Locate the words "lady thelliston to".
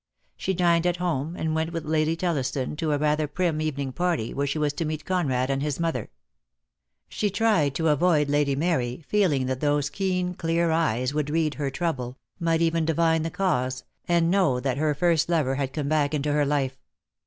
1.85-2.91